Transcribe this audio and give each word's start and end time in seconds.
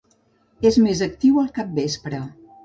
És 0.69 0.79
més 0.85 1.03
actiu 1.07 1.37
al 1.43 1.53
capvespre. 1.59 2.25